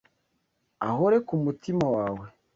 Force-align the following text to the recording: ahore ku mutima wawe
ahore 0.89 1.17
ku 1.27 1.35
mutima 1.43 1.85
wawe 1.95 2.25